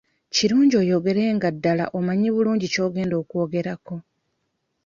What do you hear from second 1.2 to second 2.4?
nga ddala omanyi